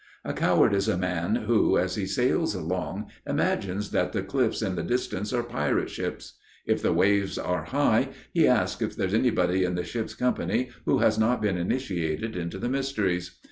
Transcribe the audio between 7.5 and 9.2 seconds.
high, he asks if there's